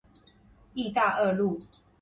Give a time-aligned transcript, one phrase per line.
[0.73, 1.59] 義大二路